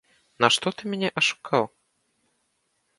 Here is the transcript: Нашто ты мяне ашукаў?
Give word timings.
Нашто 0.45 0.67
ты 0.79 0.89
мяне 0.95 1.09
ашукаў? 1.23 1.63